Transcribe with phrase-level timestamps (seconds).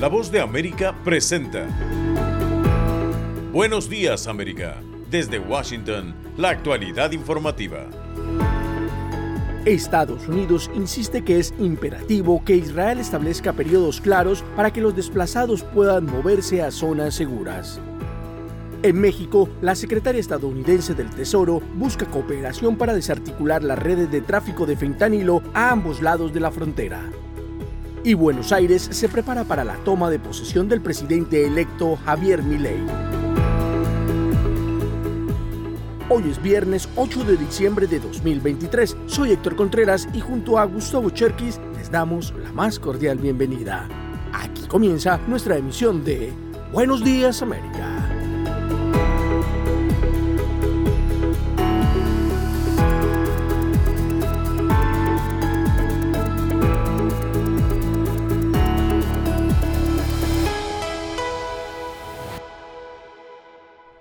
[0.00, 1.66] La Voz de América presenta.
[3.52, 4.80] Buenos días, América.
[5.10, 7.86] Desde Washington, la actualidad informativa.
[9.66, 15.62] Estados Unidos insiste que es imperativo que Israel establezca periodos claros para que los desplazados
[15.64, 17.78] puedan moverse a zonas seguras.
[18.82, 24.64] En México, la secretaria estadounidense del Tesoro busca cooperación para desarticular las redes de tráfico
[24.64, 27.02] de fentanilo a ambos lados de la frontera.
[28.02, 32.80] Y Buenos Aires se prepara para la toma de posesión del presidente electo Javier Milei.
[36.08, 38.96] Hoy es viernes 8 de diciembre de 2023.
[39.06, 43.86] Soy Héctor Contreras y junto a Gustavo Cherkis les damos la más cordial bienvenida.
[44.32, 46.32] Aquí comienza nuestra emisión de
[46.72, 47.99] Buenos Días América.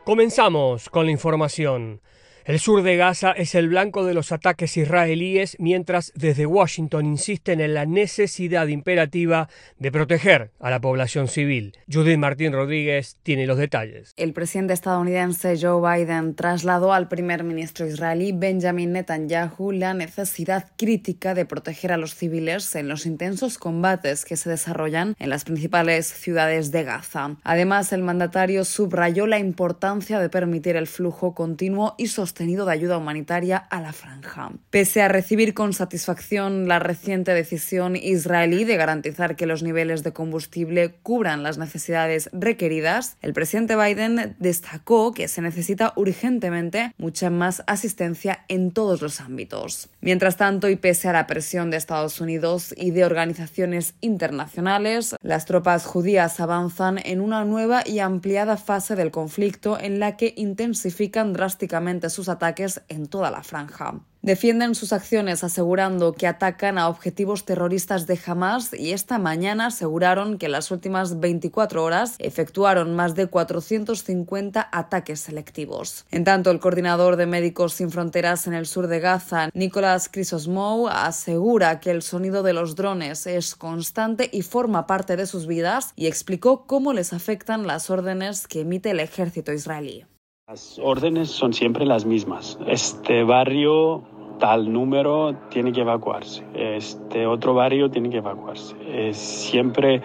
[0.10, 2.02] Comenzamos con la información.
[2.45, 7.59] El sur de Gaza es el blanco de los ataques israelíes, mientras desde Washington insisten
[7.59, 11.78] en la necesidad imperativa de proteger a la población civil.
[11.92, 14.14] Judith Martín Rodríguez tiene los detalles.
[14.16, 21.34] El presidente estadounidense Joe Biden trasladó al primer ministro israelí Benjamin Netanyahu la necesidad crítica
[21.34, 26.08] de proteger a los civiles en los intensos combates que se desarrollan en las principales
[26.08, 27.36] ciudades de Gaza.
[27.44, 32.98] Además, el mandatario subrayó la importancia de permitir el flujo continuo y sostenible de ayuda
[32.98, 34.52] humanitaria a la franja.
[34.70, 40.14] Pese a recibir con satisfacción la reciente decisión israelí de garantizar que los niveles de
[40.14, 47.62] combustible cubran las necesidades requeridas, el presidente Biden destacó que se necesita urgentemente mucha más
[47.67, 49.90] asistencia en todos los ámbitos.
[50.00, 55.45] Mientras tanto, y pese a la presión de Estados Unidos y de organizaciones internacionales, las
[55.45, 61.33] tropas judías avanzan en una nueva y ampliada fase del conflicto en la que intensifican
[61.33, 64.02] drásticamente sus ataques en toda la franja.
[64.22, 70.38] Defienden sus acciones asegurando que atacan a objetivos terroristas de Hamas y esta mañana aseguraron
[70.38, 76.06] que en las últimas 24 horas efectuaron más de 450 ataques selectivos.
[76.12, 80.90] En tanto, el coordinador de Médicos Sin Fronteras en el sur de Gaza, Nicolás Crisosmou,
[80.90, 85.94] asegura que el sonido de los drones es constante y forma parte de sus vidas
[85.96, 90.06] y explicó cómo les afectan las órdenes que emite el ejército israelí.
[90.49, 92.58] Las órdenes son siempre las mismas.
[92.65, 94.02] Este barrio,
[94.39, 96.43] tal número, tiene que evacuarse.
[96.55, 98.76] Este otro barrio tiene que evacuarse.
[99.14, 100.02] Siempre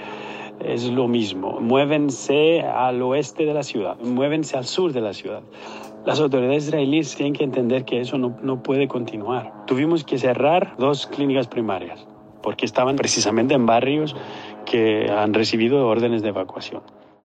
[0.61, 1.61] es lo mismo.
[1.61, 5.41] Muévense al oeste de la ciudad, muévense al sur de la ciudad.
[6.05, 9.65] Las autoridades israelíes tienen que entender que eso no, no puede continuar.
[9.65, 12.07] Tuvimos que cerrar dos clínicas primarias
[12.43, 14.15] porque estaban precisamente en barrios
[14.67, 16.83] que han recibido órdenes de evacuación.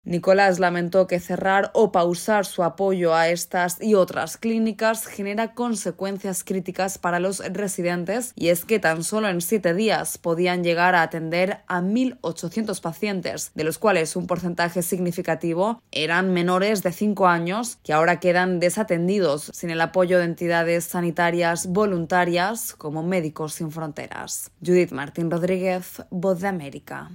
[0.04, 6.42] Nicolás lamentó que cerrar o pausar su apoyo a estas y otras clínicas genera consecuencias
[6.42, 11.02] críticas para los residentes y es que tan solo en siete días podían llegar a
[11.02, 17.76] atender a 1.800 pacientes, de los cuales un porcentaje significativo eran menores de 5 años
[17.84, 24.50] que ahora quedan desatendidos sin el apoyo de entidades sanitarias voluntarias como Médicos Sin Fronteras.
[24.64, 27.10] Judith Martín Rodríguez, Voz de América.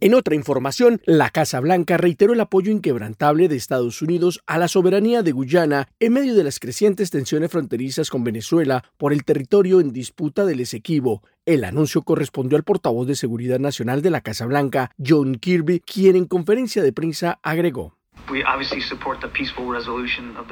[0.00, 4.68] En otra información, la Casa Blanca reiteró el apoyo inquebrantable de Estados Unidos a la
[4.68, 9.80] soberanía de Guyana en medio de las crecientes tensiones fronterizas con Venezuela por el territorio
[9.80, 11.24] en disputa del Esequibo.
[11.46, 16.14] El anuncio correspondió al portavoz de Seguridad Nacional de la Casa Blanca, John Kirby, quien
[16.14, 17.98] en conferencia de prensa agregó.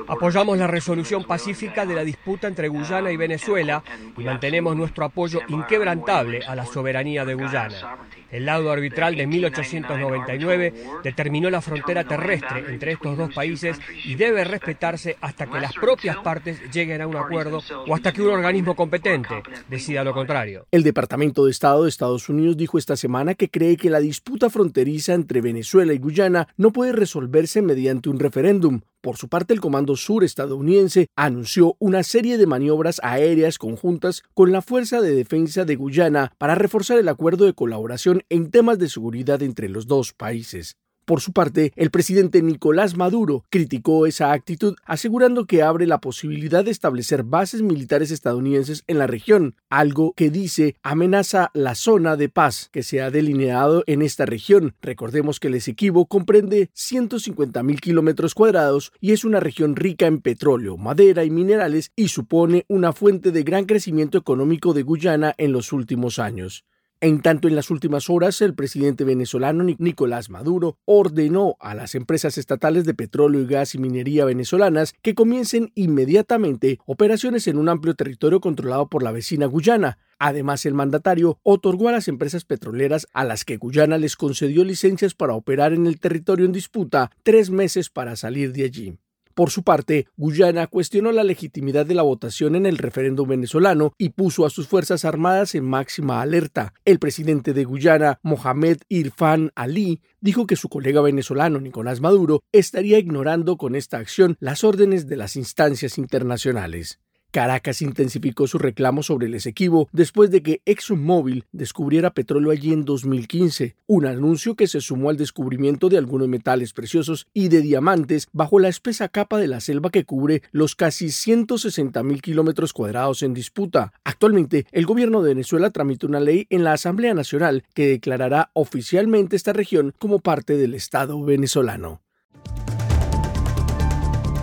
[0.08, 3.82] Apoyamos la resolución pacífica de la disputa entre Guyana y Venezuela
[4.16, 7.98] y mantenemos nuestro apoyo inquebrantable a la soberanía de Guyana.
[8.30, 14.44] El laudo arbitral de 1899 determinó la frontera terrestre entre estos dos países y debe
[14.44, 18.74] respetarse hasta que las propias partes lleguen a un acuerdo o hasta que un organismo
[18.74, 20.66] competente decida lo contrario.
[20.70, 24.50] El Departamento de Estado de Estados Unidos dijo esta semana que cree que la disputa
[24.50, 28.80] fronteriza entre Venezuela y Guyana no puede resolverse mediante un referéndum.
[29.06, 34.50] Por su parte, el Comando Sur estadounidense anunció una serie de maniobras aéreas conjuntas con
[34.50, 38.88] la Fuerza de Defensa de Guyana para reforzar el acuerdo de colaboración en temas de
[38.88, 40.76] seguridad entre los dos países.
[41.06, 46.64] Por su parte, el presidente Nicolás Maduro criticó esa actitud, asegurando que abre la posibilidad
[46.64, 52.28] de establecer bases militares estadounidenses en la región, algo que dice amenaza la zona de
[52.28, 54.74] paz que se ha delineado en esta región.
[54.82, 60.20] Recordemos que el Esequibo comprende 150 mil kilómetros cuadrados y es una región rica en
[60.20, 65.52] petróleo, madera y minerales y supone una fuente de gran crecimiento económico de Guyana en
[65.52, 66.64] los últimos años.
[67.02, 72.38] En tanto, en las últimas horas, el presidente venezolano Nicolás Maduro ordenó a las empresas
[72.38, 77.94] estatales de petróleo y gas y minería venezolanas que comiencen inmediatamente operaciones en un amplio
[77.94, 79.98] territorio controlado por la vecina Guyana.
[80.18, 85.12] Además, el mandatario otorgó a las empresas petroleras a las que Guyana les concedió licencias
[85.12, 88.98] para operar en el territorio en disputa tres meses para salir de allí.
[89.36, 94.08] Por su parte, Guyana cuestionó la legitimidad de la votación en el referéndum venezolano y
[94.08, 96.72] puso a sus Fuerzas Armadas en máxima alerta.
[96.86, 102.98] El presidente de Guyana, Mohamed Irfan Ali, dijo que su colega venezolano, Nicolás Maduro, estaría
[102.98, 106.98] ignorando con esta acción las órdenes de las instancias internacionales.
[107.30, 112.84] Caracas intensificó su reclamo sobre el Esequibo después de que ExxonMobil descubriera petróleo allí en
[112.84, 118.28] 2015, un anuncio que se sumó al descubrimiento de algunos metales preciosos y de diamantes
[118.32, 123.22] bajo la espesa capa de la selva que cubre los casi 160 mil kilómetros cuadrados
[123.22, 123.92] en disputa.
[124.04, 129.36] Actualmente, el gobierno de Venezuela tramita una ley en la Asamblea Nacional que declarará oficialmente
[129.36, 132.00] esta región como parte del Estado venezolano.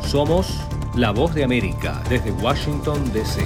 [0.06, 0.60] Somos
[0.96, 3.42] la voz de América desde Washington, D.C.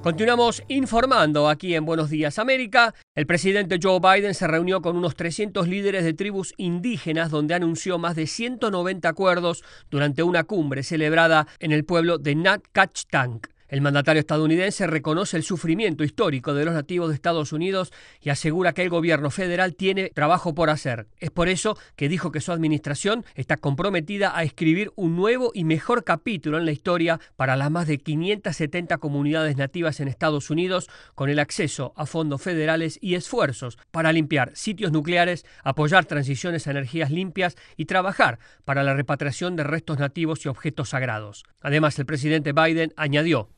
[0.00, 2.94] Continuamos informando aquí en Buenos Días América.
[3.16, 7.98] El presidente Joe Biden se reunió con unos 300 líderes de tribus indígenas donde anunció
[7.98, 13.48] más de 190 acuerdos durante una cumbre celebrada en el pueblo de Natcachtank.
[13.68, 18.72] El mandatario estadounidense reconoce el sufrimiento histórico de los nativos de Estados Unidos y asegura
[18.72, 21.08] que el gobierno federal tiene trabajo por hacer.
[21.18, 25.64] Es por eso que dijo que su administración está comprometida a escribir un nuevo y
[25.64, 30.88] mejor capítulo en la historia para las más de 570 comunidades nativas en Estados Unidos
[31.16, 36.70] con el acceso a fondos federales y esfuerzos para limpiar sitios nucleares, apoyar transiciones a
[36.70, 41.44] energías limpias y trabajar para la repatriación de restos nativos y objetos sagrados.
[41.60, 43.48] Además, el presidente Biden añadió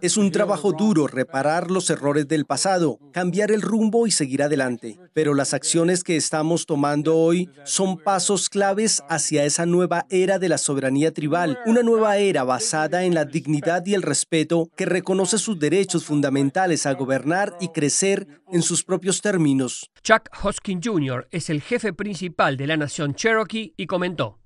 [0.00, 5.00] es un trabajo duro reparar los errores del pasado, cambiar el rumbo y seguir adelante.
[5.12, 10.48] Pero las acciones que estamos tomando hoy son pasos claves hacia esa nueva era de
[10.48, 15.38] la soberanía tribal, una nueva era basada en la dignidad y el respeto que reconoce
[15.38, 19.90] sus derechos fundamentales a gobernar y crecer en sus propios términos.
[20.04, 21.26] Chuck Hoskin Jr.
[21.32, 24.43] es el jefe principal de la nación Cherokee y comentó.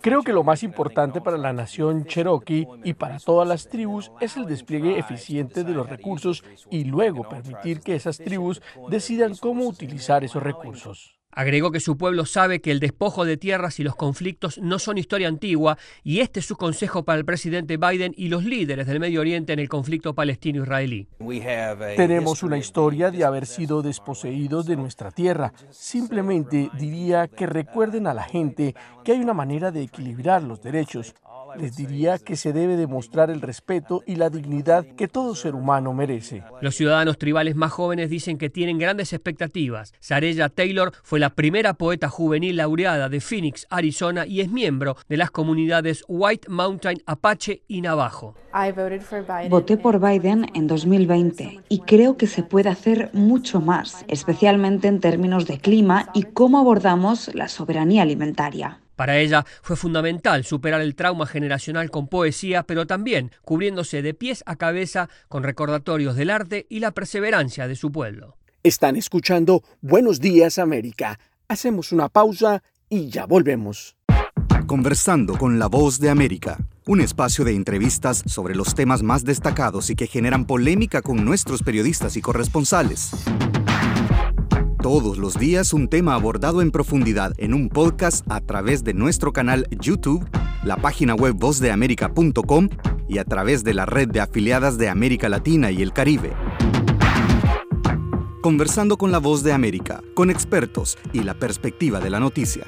[0.00, 4.36] Creo que lo más importante para la nación cherokee y para todas las tribus es
[4.36, 8.60] el despliegue eficiente de los recursos y luego permitir que esas tribus
[8.90, 11.15] decidan cómo utilizar esos recursos.
[11.36, 14.96] Agregó que su pueblo sabe que el despojo de tierras y los conflictos no son
[14.96, 19.00] historia antigua y este es su consejo para el presidente Biden y los líderes del
[19.00, 21.08] Medio Oriente en el conflicto palestino-israelí.
[21.94, 25.52] Tenemos una historia de haber sido desposeídos de nuestra tierra.
[25.68, 28.74] Simplemente diría que recuerden a la gente
[29.04, 31.14] que hay una manera de equilibrar los derechos
[31.58, 35.92] les diría que se debe demostrar el respeto y la dignidad que todo ser humano
[35.92, 36.42] merece.
[36.60, 39.92] Los ciudadanos tribales más jóvenes dicen que tienen grandes expectativas.
[40.00, 45.16] Sarella Taylor fue la primera poeta juvenil laureada de Phoenix, Arizona, y es miembro de
[45.16, 48.34] las comunidades White Mountain Apache y Navajo.
[49.50, 55.00] Voté por Biden en 2020 y creo que se puede hacer mucho más, especialmente en
[55.00, 58.80] términos de clima y cómo abordamos la soberanía alimentaria.
[58.96, 64.42] Para ella fue fundamental superar el trauma generacional con poesía, pero también cubriéndose de pies
[64.46, 68.36] a cabeza con recordatorios del arte y la perseverancia de su pueblo.
[68.62, 71.20] Están escuchando Buenos Días América.
[71.46, 73.96] Hacemos una pausa y ya volvemos.
[74.66, 79.90] Conversando con la voz de América, un espacio de entrevistas sobre los temas más destacados
[79.90, 83.12] y que generan polémica con nuestros periodistas y corresponsales.
[84.86, 89.32] Todos los días un tema abordado en profundidad en un podcast a través de nuestro
[89.32, 90.24] canal YouTube,
[90.62, 92.68] la página web vozdeamerica.com
[93.08, 96.34] y a través de la red de afiliadas de América Latina y el Caribe.
[98.40, 102.64] Conversando con la voz de América, con expertos y la perspectiva de la noticia.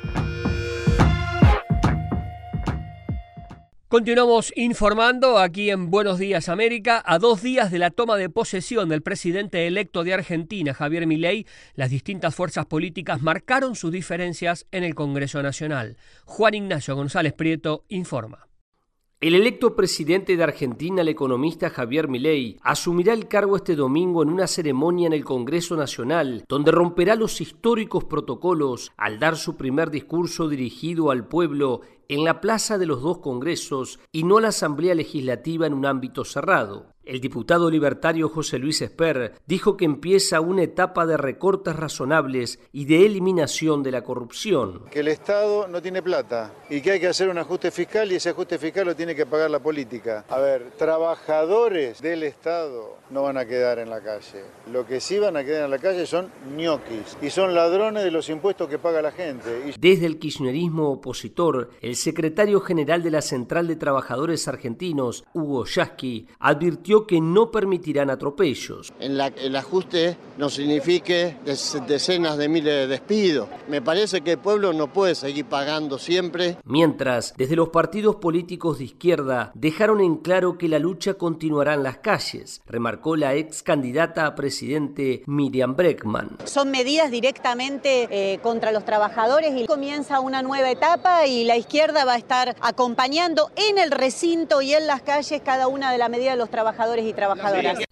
[3.89, 7.03] Continuamos informando aquí en Buenos Días América.
[7.07, 11.47] A dos días de la toma de posesión del presidente electo de Argentina, Javier Milei,
[11.75, 15.97] las distintas fuerzas políticas marcaron sus diferencias en el Congreso Nacional.
[16.27, 18.48] Juan Ignacio González Prieto informa.
[19.21, 24.29] El electo presidente de Argentina, el economista Javier Milei, asumirá el cargo este domingo en
[24.29, 29.91] una ceremonia en el Congreso Nacional, donde romperá los históricos protocolos al dar su primer
[29.91, 34.95] discurso dirigido al pueblo en la plaza de los dos congresos y no la Asamblea
[34.95, 36.95] Legislativa en un ámbito cerrado.
[37.09, 42.85] El diputado libertario José Luis Esper dijo que empieza una etapa de recortes razonables y
[42.85, 44.83] de eliminación de la corrupción.
[44.91, 48.17] Que el Estado no tiene plata y que hay que hacer un ajuste fiscal y
[48.17, 50.27] ese ajuste fiscal lo tiene que pagar la política.
[50.29, 54.45] A ver, trabajadores del Estado no van a quedar en la calle.
[54.71, 58.11] Lo que sí van a quedar en la calle son ñoquis y son ladrones de
[58.11, 59.73] los impuestos que paga la gente.
[59.81, 66.27] Desde el kirchnerismo opositor, el secretario general de la Central de Trabajadores Argentinos, Hugo Yasky,
[66.39, 68.93] advirtió que no permitirán atropellos.
[69.01, 71.37] En el ajuste no signifique
[71.87, 73.49] decenas de miles de despidos.
[73.69, 76.57] Me parece que el pueblo no puede seguir pagando siempre.
[76.65, 81.83] Mientras, desde los partidos políticos de izquierda dejaron en claro que la lucha continuará en
[81.83, 86.39] las calles, remarcó la ex candidata a presidente Miriam Breckman.
[86.45, 92.05] Son medidas directamente eh, contra los trabajadores y comienza una nueva etapa y la izquierda
[92.05, 96.11] va a estar acompañando en el recinto y en las calles cada una de las
[96.11, 96.88] medidas de los trabajadores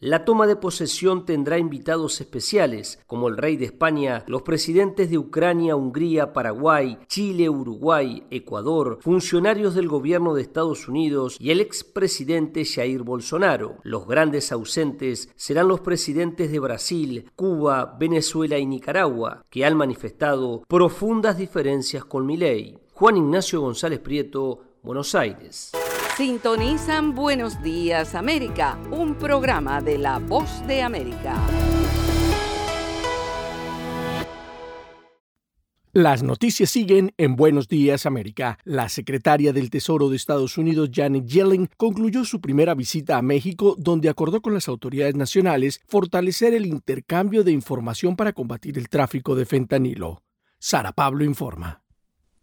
[0.00, 5.18] La toma de posesión tendrá invitados especiales, como el rey de España, los presidentes de
[5.18, 12.64] Ucrania, Hungría, Paraguay, Chile, Uruguay, Ecuador, funcionarios del gobierno de Estados Unidos y el expresidente
[12.64, 13.78] Jair Bolsonaro.
[13.82, 20.62] Los grandes ausentes serán los presidentes de Brasil, Cuba, Venezuela y Nicaragua, que han manifestado
[20.68, 22.78] profundas diferencias con Milei.
[22.92, 25.72] Juan Ignacio González Prieto, Buenos Aires.
[26.16, 31.35] Sintonizan Buenos Días América, un programa de La Voz de América.
[35.92, 38.58] Las noticias siguen en Buenos Días América.
[38.64, 43.76] La secretaria del Tesoro de Estados Unidos, Janet Yellen, concluyó su primera visita a México,
[43.76, 49.35] donde acordó con las autoridades nacionales fortalecer el intercambio de información para combatir el tráfico
[49.35, 50.23] de fentanilo.
[50.58, 51.82] Sara Pablo informa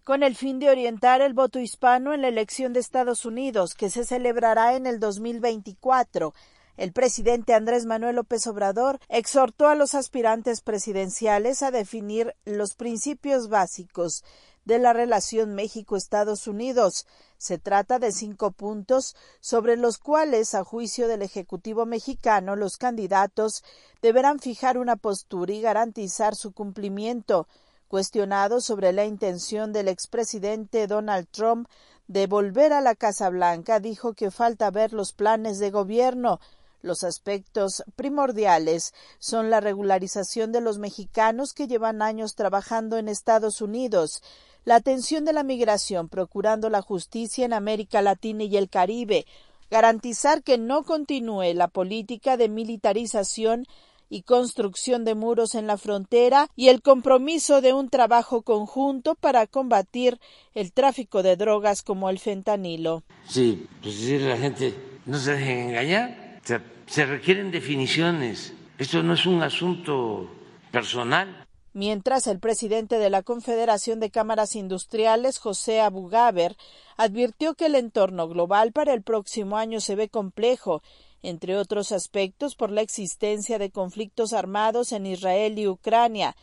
[0.03, 3.89] con el fin de orientar el voto hispano en la elección de Estados Unidos, que
[3.89, 6.33] se celebrará en el 2024.
[6.75, 13.48] El presidente Andrés Manuel López Obrador exhortó a los aspirantes presidenciales a definir los principios
[13.48, 14.24] básicos
[14.65, 17.05] de la relación México-Estados Unidos.
[17.38, 23.63] Se trata de cinco puntos sobre los cuales, a juicio del Ejecutivo mexicano, los candidatos
[24.01, 27.48] deberán fijar una postura y garantizar su cumplimiento.
[27.93, 31.67] Cuestionado sobre la intención del expresidente Donald Trump
[32.07, 36.39] de volver a la Casa Blanca, dijo que falta ver los planes de gobierno.
[36.81, 43.62] Los aspectos primordiales son la regularización de los mexicanos que llevan años trabajando en Estados
[43.62, 44.23] Unidos,
[44.65, 49.27] la atención de la migración, procurando la justicia en América Latina y el Caribe,
[49.69, 53.67] garantizar que no continúe la política de militarización
[54.13, 59.48] y construcción de muros en la frontera y el compromiso de un trabajo conjunto para
[59.48, 60.20] combatir
[60.53, 63.01] el tráfico de drogas como el fentanilo.
[63.27, 64.75] Sí, pues decirle a la gente,
[65.08, 66.39] no se dejen engañar,
[66.86, 68.53] se requieren definiciones.
[68.77, 70.29] Esto no es un asunto
[70.72, 71.48] personal.
[71.74, 76.55] Mientras el presidente de la Confederación de Cámaras Industriales, José Abugaber,
[76.98, 80.84] advirtió que el entorno global para el próximo año se ve complejo
[81.24, 86.36] entre otros aspectos por la existencia de conflictos armados en Israel y Ucrania,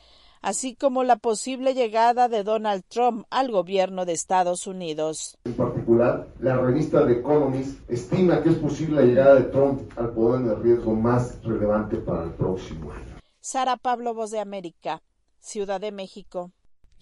[0.42, 5.38] así como la posible llegada de Donald Trump al gobierno de Estados Unidos.
[5.44, 10.10] En particular, la revista The Economist estima que es posible la llegada de Trump al
[10.12, 13.20] poder en el riesgo más relevante para el próximo año.
[13.40, 15.02] Sara Pablo, Voz de América,
[15.38, 16.50] Ciudad de México.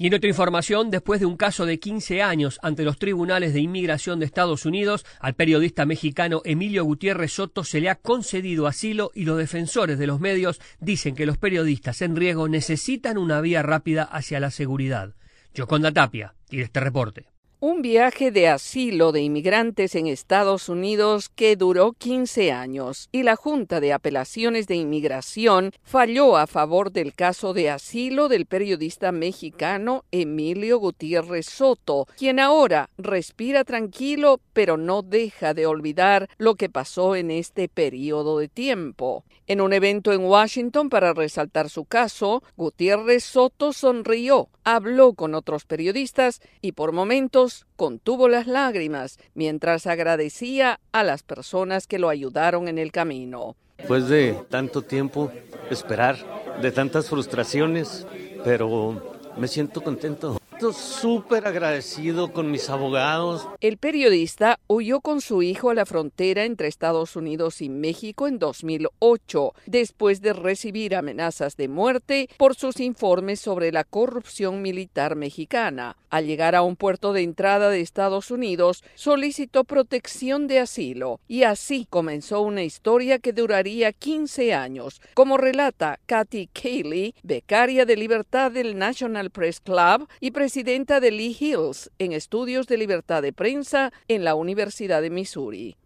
[0.00, 3.58] Y en otra información, después de un caso de 15 años ante los tribunales de
[3.60, 9.10] inmigración de Estados Unidos, al periodista mexicano Emilio Gutiérrez Soto se le ha concedido asilo
[9.12, 13.64] y los defensores de los medios dicen que los periodistas en riesgo necesitan una vía
[13.64, 15.16] rápida hacia la seguridad.
[15.52, 17.26] Yoconda Tapia, y este reporte.
[17.60, 23.34] Un viaje de asilo de inmigrantes en Estados Unidos que duró 15 años y la
[23.34, 30.04] Junta de Apelaciones de Inmigración falló a favor del caso de asilo del periodista mexicano
[30.12, 37.16] Emilio Gutiérrez Soto, quien ahora respira tranquilo pero no deja de olvidar lo que pasó
[37.16, 39.24] en este periodo de tiempo.
[39.48, 45.64] En un evento en Washington para resaltar su caso, Gutiérrez Soto sonrió, habló con otros
[45.64, 52.68] periodistas y por momentos contuvo las lágrimas mientras agradecía a las personas que lo ayudaron
[52.68, 53.56] en el camino.
[53.78, 55.30] Después de tanto tiempo
[55.70, 56.16] esperar,
[56.60, 58.06] de tantas frustraciones,
[58.44, 63.46] pero me siento contento siento súper agradecido con mis abogados.
[63.60, 68.40] El periodista huyó con su hijo a la frontera entre Estados Unidos y México en
[68.40, 75.96] 2008, después de recibir amenazas de muerte por sus informes sobre la corrupción militar mexicana.
[76.10, 81.42] Al llegar a un puerto de entrada de Estados Unidos, solicitó protección de asilo y
[81.42, 88.50] así comenzó una historia que duraría 15 años, como relata Kathy Cayley, becaria de libertad
[88.50, 93.92] del National Press Club y presidenta de Lee Hills en estudios de libertad de prensa
[94.08, 95.76] en la Universidad de Missouri.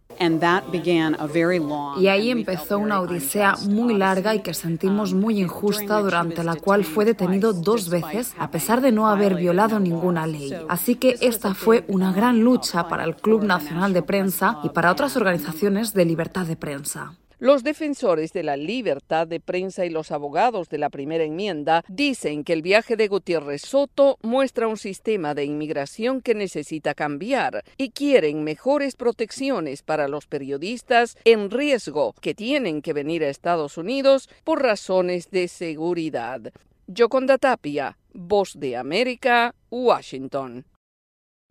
[1.98, 6.84] Y ahí empezó una odisea muy larga y que sentimos muy injusta, durante la cual
[6.84, 10.54] fue detenido dos veces a pesar de no haber violado ninguna ley.
[10.68, 14.92] Así que esta fue una gran lucha para el Club Nacional de Prensa y para
[14.92, 17.16] otras organizaciones de libertad de prensa.
[17.42, 22.44] Los defensores de la libertad de prensa y los abogados de la primera enmienda dicen
[22.44, 27.90] que el viaje de Gutiérrez Soto muestra un sistema de inmigración que necesita cambiar y
[27.90, 34.28] quieren mejores protecciones para los periodistas en riesgo que tienen que venir a Estados Unidos
[34.44, 36.52] por razones de seguridad.
[36.86, 40.64] Yoconda Tapia, Voz de América, Washington.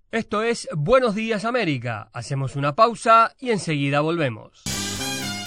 [0.10, 2.10] Esto es Buenos Días América.
[2.13, 4.63] Hacemos una pausa y enseguida volvemos.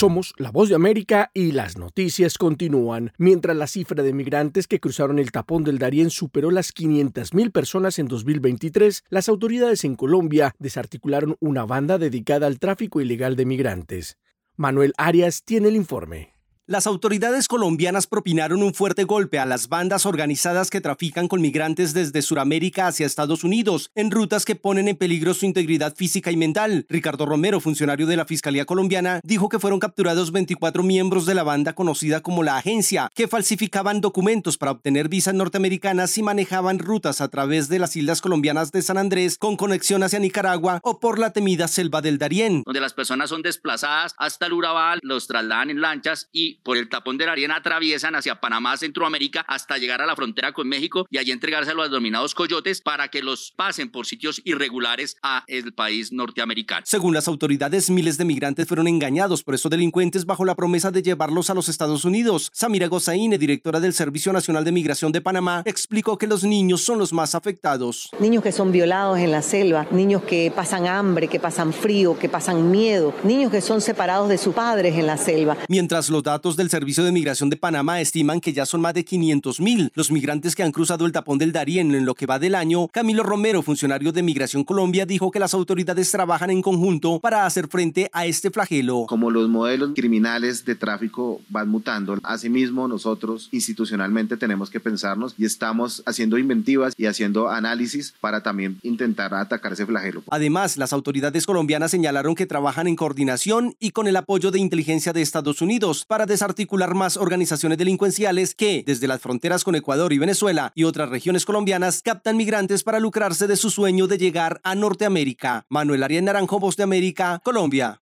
[0.00, 3.12] Somos La Voz de América y las noticias continúan.
[3.18, 7.98] Mientras la cifra de migrantes que cruzaron el tapón del Darién superó las 500.000 personas
[7.98, 14.16] en 2023, las autoridades en Colombia desarticularon una banda dedicada al tráfico ilegal de migrantes.
[14.56, 16.39] Manuel Arias tiene el informe.
[16.70, 21.94] Las autoridades colombianas propinaron un fuerte golpe a las bandas organizadas que trafican con migrantes
[21.94, 26.36] desde Sudamérica hacia Estados Unidos, en rutas que ponen en peligro su integridad física y
[26.36, 26.86] mental.
[26.88, 31.42] Ricardo Romero, funcionario de la Fiscalía colombiana, dijo que fueron capturados 24 miembros de la
[31.42, 37.20] banda conocida como la Agencia, que falsificaban documentos para obtener visas norteamericanas y manejaban rutas
[37.20, 41.18] a través de las islas colombianas de San Andrés con conexión hacia Nicaragua o por
[41.18, 42.62] la temida selva del Darién.
[42.64, 46.88] Donde las personas son desplazadas hasta el Urabá, los trasladan en lanchas y por el
[46.88, 51.06] tapón de la arena atraviesan hacia Panamá, Centroamérica, hasta llegar a la frontera con México
[51.10, 55.44] y allí entregarse a los denominados coyotes para que los pasen por sitios irregulares a
[55.46, 56.82] el país norteamericano.
[56.86, 61.02] Según las autoridades, miles de migrantes fueron engañados por esos delincuentes bajo la promesa de
[61.02, 62.50] llevarlos a los Estados Unidos.
[62.52, 66.98] Samira Gozaine, directora del Servicio Nacional de Migración de Panamá, explicó que los niños son
[66.98, 68.10] los más afectados.
[68.18, 72.28] Niños que son violados en la selva, niños que pasan hambre, que pasan frío, que
[72.28, 75.56] pasan miedo, niños que son separados de sus padres en la selva.
[75.68, 79.04] Mientras los datos del Servicio de Migración de Panamá estiman que ya son más de
[79.04, 82.38] 500 mil los migrantes que han cruzado el tapón del Darién en lo que va
[82.38, 82.88] del año.
[82.88, 87.68] Camilo Romero, funcionario de Migración Colombia, dijo que las autoridades trabajan en conjunto para hacer
[87.68, 89.06] frente a este flagelo.
[89.08, 95.44] Como los modelos criminales de tráfico van mutando, asimismo nosotros institucionalmente tenemos que pensarnos y
[95.44, 100.22] estamos haciendo inventivas y haciendo análisis para también intentar atacar ese flagelo.
[100.30, 105.12] Además, las autoridades colombianas señalaron que trabajan en coordinación y con el apoyo de inteligencia
[105.12, 110.18] de Estados Unidos para desarticular más organizaciones delincuenciales que, desde las fronteras con Ecuador y
[110.18, 114.74] Venezuela y otras regiones colombianas, captan migrantes para lucrarse de su sueño de llegar a
[114.74, 115.66] Norteamérica.
[115.68, 118.00] Manuel Arias Naranjo, Voz de América, Colombia.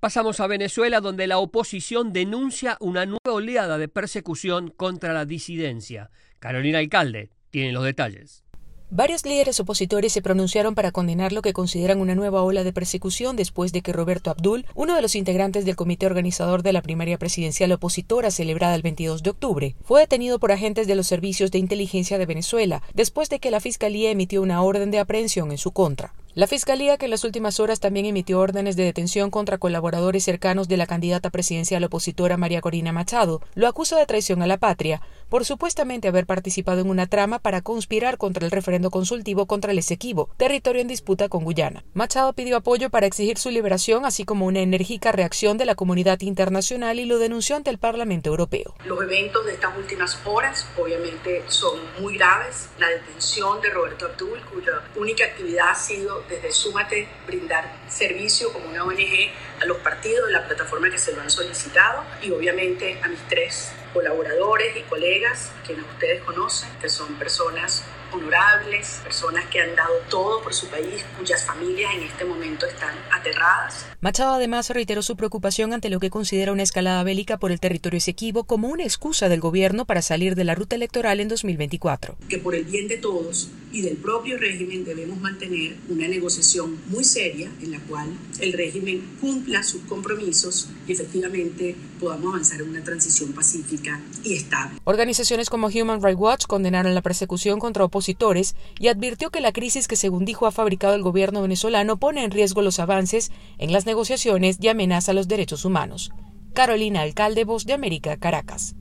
[0.00, 6.10] Pasamos a Venezuela, donde la oposición denuncia una nueva oleada de persecución contra la disidencia.
[6.38, 8.45] Carolina Alcalde tiene los detalles.
[8.90, 13.34] Varios líderes opositores se pronunciaron para condenar lo que consideran una nueva ola de persecución
[13.34, 17.18] después de que Roberto Abdul, uno de los integrantes del comité organizador de la primaria
[17.18, 21.58] presidencial opositora celebrada el 22 de octubre, fue detenido por agentes de los servicios de
[21.58, 25.72] inteligencia de Venezuela después de que la fiscalía emitió una orden de aprehensión en su
[25.72, 26.12] contra.
[26.36, 30.68] La Fiscalía, que en las últimas horas también emitió órdenes de detención contra colaboradores cercanos
[30.68, 35.00] de la candidata presidencial opositora María Corina Machado, lo acusa de traición a la patria
[35.30, 39.78] por supuestamente haber participado en una trama para conspirar contra el referendo consultivo contra el
[39.78, 41.84] Esequibo, territorio en disputa con Guyana.
[41.94, 46.20] Machado pidió apoyo para exigir su liberación, así como una enérgica reacción de la comunidad
[46.20, 48.74] internacional y lo denunció ante el Parlamento Europeo.
[48.84, 52.68] Los eventos de estas últimas horas obviamente son muy graves.
[52.78, 58.68] La detención de Roberto Abdul, cuya única actividad ha sido desde Súmate brindar servicio como
[58.68, 62.98] una ONG a los partidos de la plataforma que se lo han solicitado y obviamente
[63.02, 69.60] a mis tres colaboradores y colegas, quienes ustedes conocen, que son personas honorables, personas que
[69.60, 73.86] han dado todo por su país, cuyas familias en este momento están aterradas.
[74.00, 77.98] Machado además reiteró su preocupación ante lo que considera una escalada bélica por el territorio
[77.98, 82.16] Esequibo como una excusa del gobierno para salir de la ruta electoral en 2024.
[82.28, 87.04] Que por el bien de todos y del propio régimen debemos mantener una negociación muy
[87.04, 88.08] seria en la cual
[88.40, 94.78] el régimen cumpla sus compromisos y efectivamente podamos avanzar en una transición pacífica y estable.
[94.84, 99.88] Organizaciones como Human Rights Watch condenaron la persecución contra opositores y advirtió que la crisis
[99.88, 103.86] que según dijo ha fabricado el gobierno venezolano pone en riesgo los avances en las
[103.86, 106.10] negociaciones y amenaza los derechos humanos.
[106.54, 108.74] Carolina Alcalde, Voz de América, Caracas.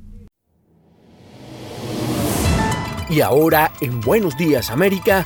[3.10, 5.26] Y ahora, en Buenos Días América,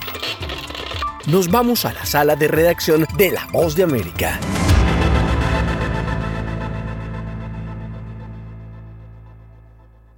[1.28, 4.40] nos vamos a la sala de redacción de La Voz de América.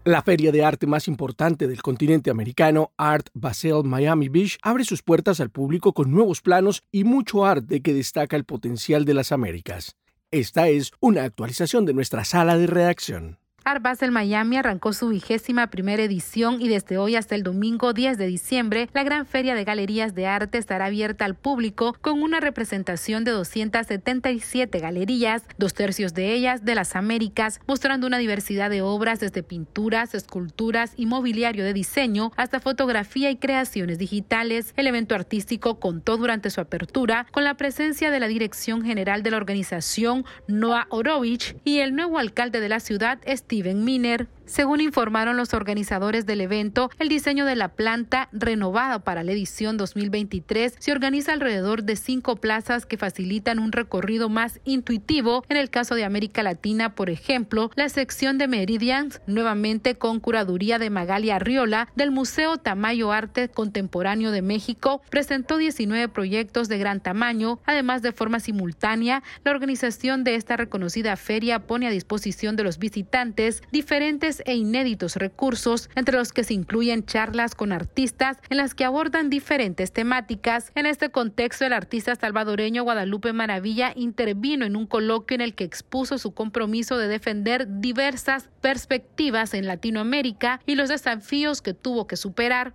[0.03, 5.03] La feria de arte más importante del continente americano, Art Basel Miami Beach, abre sus
[5.03, 9.31] puertas al público con nuevos planos y mucho arte que destaca el potencial de las
[9.31, 9.95] Américas.
[10.31, 13.40] Esta es una actualización de nuestra sala de redacción.
[13.63, 18.17] Art Basel Miami arrancó su vigésima primera edición y desde hoy hasta el domingo 10
[18.17, 22.39] de diciembre, la gran feria de galerías de arte estará abierta al público con una
[22.39, 28.81] representación de 277 galerías, dos tercios de ellas de las Américas, mostrando una diversidad de
[28.81, 34.73] obras desde pinturas, esculturas y mobiliario de diseño hasta fotografía y creaciones digitales.
[34.75, 39.29] El evento artístico contó durante su apertura con la presencia de la dirección general de
[39.29, 43.19] la organización, Noah Orovich, y el nuevo alcalde de la ciudad,
[43.51, 44.27] Steven Miner.
[44.51, 49.77] Según informaron los organizadores del evento, el diseño de la planta renovada para la edición
[49.77, 55.45] 2023 se organiza alrededor de cinco plazas que facilitan un recorrido más intuitivo.
[55.47, 60.79] En el caso de América Latina, por ejemplo, la sección de Meridians, nuevamente con curaduría
[60.79, 66.99] de Magalia Arriola del Museo Tamayo Arte Contemporáneo de México, presentó 19 proyectos de gran
[66.99, 67.61] tamaño.
[67.65, 72.79] Además, de forma simultánea, la organización de esta reconocida feria pone a disposición de los
[72.79, 78.75] visitantes diferentes e inéditos recursos, entre los que se incluyen charlas con artistas en las
[78.75, 80.71] que abordan diferentes temáticas.
[80.75, 85.63] En este contexto, el artista salvadoreño Guadalupe Maravilla intervino en un coloquio en el que
[85.63, 92.15] expuso su compromiso de defender diversas perspectivas en Latinoamérica y los desafíos que tuvo que
[92.15, 92.73] superar.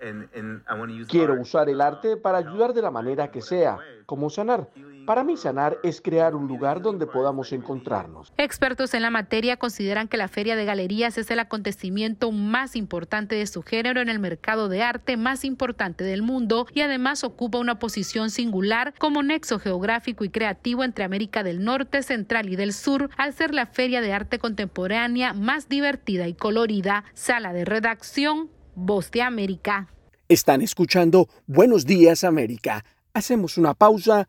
[1.09, 4.69] Quiero usar el arte para ayudar de la manera que sea, como sanar.
[5.07, 8.33] Para mí sanar es crear un lugar donde podamos encontrarnos.
[8.37, 13.37] Expertos en la materia consideran que la Feria de Galerías es el acontecimiento más importante
[13.37, 17.59] de su género en el mercado de arte más importante del mundo y además ocupa
[17.59, 22.73] una posición singular como nexo geográfico y creativo entre América del Norte, Central y del
[22.73, 27.05] Sur, al ser la feria de arte contemporánea más divertida y colorida.
[27.15, 29.89] Sala de redacción, Voz de América.
[30.29, 32.85] Están escuchando Buenos Días América.
[33.15, 34.29] Hacemos una pausa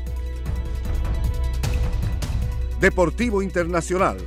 [2.81, 4.17] Deportivo Internacional,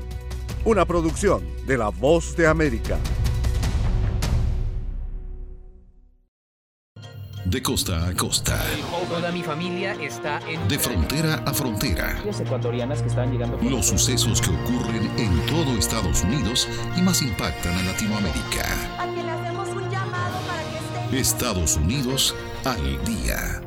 [0.64, 2.96] una producción de La Voz de América.
[7.46, 8.58] de costa a costa.
[9.08, 10.66] Toda mi familia está en...
[10.66, 12.16] De frontera a frontera.
[12.40, 13.58] ecuatorianas que están llegando...
[13.60, 18.66] Los sucesos que ocurren en todo Estados Unidos y más impactan a Latinoamérica.
[18.98, 21.20] Aquí le hacemos un llamado para que esté...
[21.20, 23.60] Estados Unidos al día.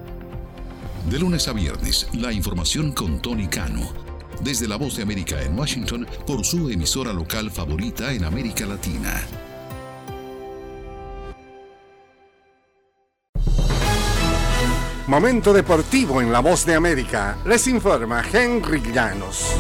[1.10, 4.07] De lunes a viernes, la información con Tony Cano.
[4.42, 9.26] Desde la voz de América en Washington por su emisora local favorita en América Latina.
[15.08, 17.38] Momento deportivo en La Voz de América.
[17.46, 19.56] Les informa Henry Llanos.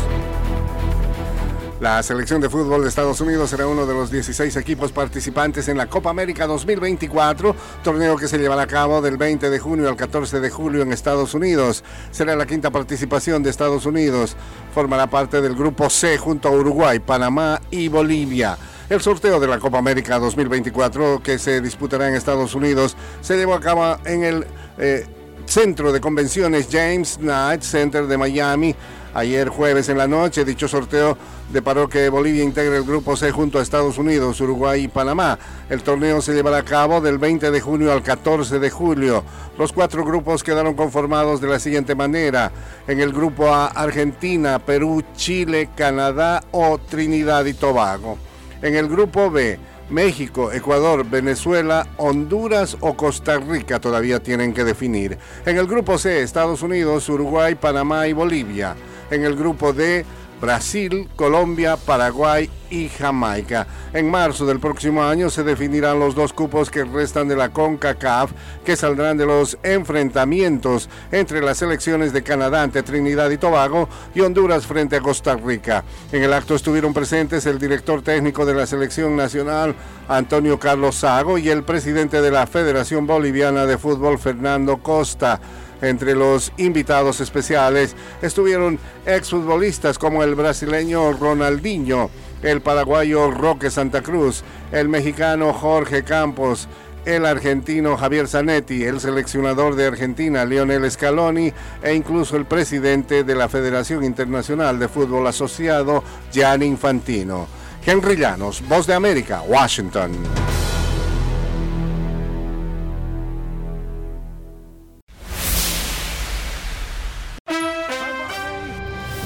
[1.79, 5.77] La selección de fútbol de Estados Unidos será uno de los 16 equipos participantes en
[5.77, 9.95] la Copa América 2024, torneo que se llevará a cabo del 20 de junio al
[9.95, 11.83] 14 de julio en Estados Unidos.
[12.09, 14.35] Será la quinta participación de Estados Unidos.
[14.73, 18.57] Formará parte del grupo C junto a Uruguay, Panamá y Bolivia.
[18.89, 23.53] El sorteo de la Copa América 2024 que se disputará en Estados Unidos se llevó
[23.53, 24.47] a cabo en el
[24.79, 25.05] eh,
[25.45, 28.75] Centro de Convenciones James Knight Center de Miami.
[29.17, 31.17] Ayer jueves en la noche, dicho sorteo
[31.51, 35.39] deparó que Bolivia integre el grupo C junto a Estados Unidos, Uruguay y Panamá.
[35.71, 39.23] El torneo se llevará a cabo del 20 de junio al 14 de julio.
[39.57, 42.51] Los cuatro grupos quedaron conformados de la siguiente manera.
[42.87, 48.19] En el grupo A, Argentina, Perú, Chile, Canadá o Trinidad y Tobago.
[48.61, 49.57] En el grupo B,
[49.89, 55.17] México, Ecuador, Venezuela, Honduras o Costa Rica todavía tienen que definir.
[55.43, 58.75] En el grupo C, Estados Unidos, Uruguay, Panamá y Bolivia.
[59.09, 60.05] En el grupo D,
[60.39, 63.65] Brasil, Colombia, Paraguay y Jamaica.
[63.93, 68.31] En marzo del próximo año se definirán los dos cupos que restan de la CONCACAF
[68.63, 74.21] que saldrán de los enfrentamientos entre las selecciones de Canadá ante Trinidad y Tobago y
[74.21, 75.83] Honduras frente a Costa Rica.
[76.11, 79.75] En el acto estuvieron presentes el director técnico de la selección nacional
[80.07, 85.39] Antonio Carlos Sago y el presidente de la Federación Boliviana de Fútbol Fernando Costa.
[85.81, 92.09] Entre los invitados especiales estuvieron exfutbolistas como el brasileño Ronaldinho,
[92.41, 96.67] el paraguayo Roque Santa Cruz, el mexicano Jorge Campos,
[97.05, 103.35] el argentino Javier Zanetti, el seleccionador de Argentina Lionel Scaloni e incluso el presidente de
[103.35, 107.47] la Federación Internacional de Fútbol Asociado Gianni Infantino.
[107.85, 110.11] Henry Llanos, Voz de América, Washington.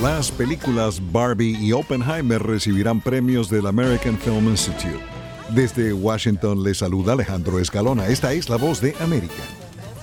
[0.01, 4.99] Las películas Barbie y Oppenheimer recibirán premios del American Film Institute.
[5.53, 8.07] Desde Washington le saluda Alejandro Escalona.
[8.07, 9.43] Esta es la voz de América.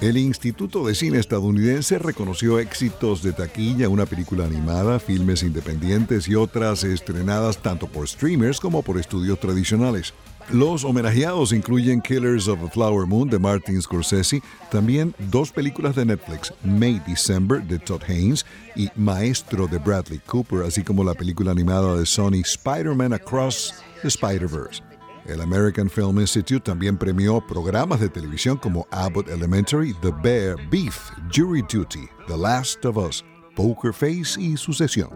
[0.01, 6.37] El Instituto de Cine estadounidense reconoció éxitos de taquilla, una película animada, filmes independientes y
[6.37, 10.15] otras estrenadas tanto por streamers como por estudios tradicionales.
[10.51, 16.07] Los homenajeados incluyen Killers of the Flower Moon de Martin Scorsese, también dos películas de
[16.07, 21.51] Netflix, May December de Todd Haynes y Maestro de Bradley Cooper, así como la película
[21.51, 24.83] animada de Sony Spider-Man Across the Spider-Verse.
[25.27, 31.11] El American Film Institute también premió programas de televisión como Abbott Elementary, The Bear, Beef,
[31.31, 33.23] Jury Duty, The Last of Us,
[33.55, 35.11] Poker Face y Sucesión.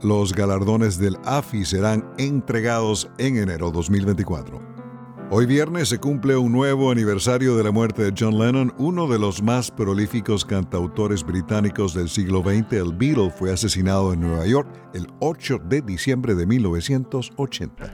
[0.00, 4.67] Los galardones del AFI serán entregados en enero 2024.
[5.30, 9.18] Hoy viernes se cumple un nuevo aniversario de la muerte de John Lennon, uno de
[9.18, 12.72] los más prolíficos cantautores británicos del siglo XX.
[12.72, 17.92] El Beatle fue asesinado en Nueva York el 8 de diciembre de 1980.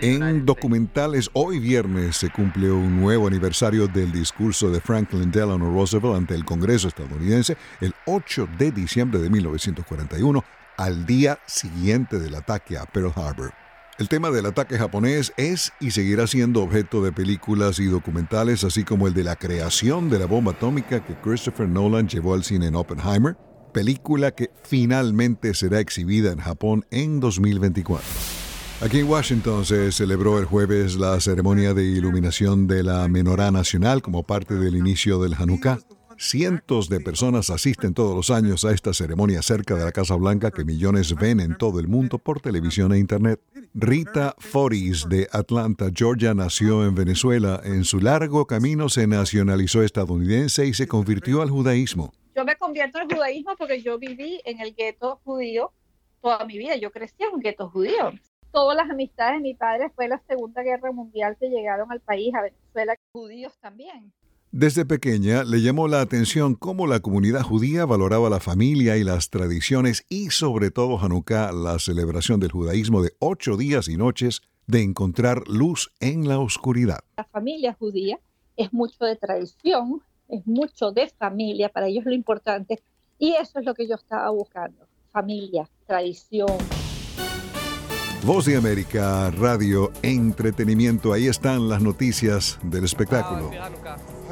[0.00, 6.16] En documentales, hoy viernes se cumple un nuevo aniversario del discurso de Franklin Delano Roosevelt
[6.16, 10.44] ante el Congreso estadounidense el 8 de diciembre de 1941,
[10.78, 13.65] al día siguiente del ataque a Pearl Harbor.
[13.98, 18.84] El tema del ataque japonés es y seguirá siendo objeto de películas y documentales, así
[18.84, 22.66] como el de la creación de la bomba atómica que Christopher Nolan llevó al cine
[22.66, 23.38] en Oppenheimer,
[23.72, 28.06] película que finalmente será exhibida en Japón en 2024.
[28.82, 34.02] Aquí en Washington se celebró el jueves la ceremonia de iluminación de la menorá nacional
[34.02, 35.78] como parte del inicio del Hanukkah.
[36.18, 40.50] Cientos de personas asisten todos los años a esta ceremonia cerca de la Casa Blanca
[40.50, 43.40] que millones ven en todo el mundo por televisión e internet.
[43.78, 47.60] Rita Foris de Atlanta, Georgia, nació en Venezuela.
[47.62, 52.10] En su largo camino se nacionalizó estadounidense y se convirtió al judaísmo.
[52.34, 55.72] Yo me convierto al judaísmo porque yo viví en el gueto judío
[56.22, 56.76] toda mi vida.
[56.76, 58.14] Yo crecí en un gueto judío.
[58.50, 62.34] Todas las amistades de mi padre fue la Segunda Guerra Mundial que llegaron al país,
[62.34, 64.10] a Venezuela, judíos también.
[64.52, 69.28] Desde pequeña le llamó la atención cómo la comunidad judía valoraba la familia y las
[69.28, 74.82] tradiciones y sobre todo Hanukkah, la celebración del judaísmo de ocho días y noches de
[74.82, 77.00] encontrar luz en la oscuridad.
[77.16, 78.18] La familia judía
[78.56, 82.80] es mucho de tradición, es mucho de familia, para ellos lo importante,
[83.18, 86.56] y eso es lo que yo estaba buscando, familia, tradición.
[88.24, 93.50] Voz de América, radio, entretenimiento, ahí están las noticias del espectáculo.